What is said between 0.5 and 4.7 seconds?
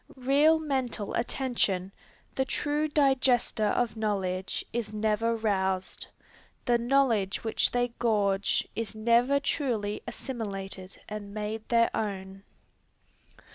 mental attention, the true digester of knowledge,